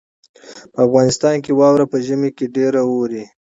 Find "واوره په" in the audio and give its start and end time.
1.59-1.97